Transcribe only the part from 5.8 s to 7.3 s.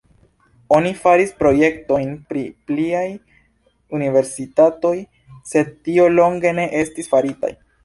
tio longe ne estis